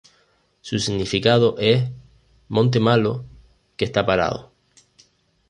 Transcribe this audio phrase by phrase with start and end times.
[0.61, 3.23] Su significado es:'Monte malo
[3.77, 4.51] que está parado'.